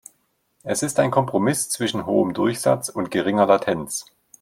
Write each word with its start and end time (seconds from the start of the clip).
Es 0.63 0.81
ist 0.81 0.99
ein 0.99 1.11
Kompromiss 1.11 1.69
zwischen 1.69 2.07
hohem 2.07 2.33
Durchsatz 2.33 2.89
und 2.89 3.11
geringer 3.11 3.45
Latenz. 3.45 4.07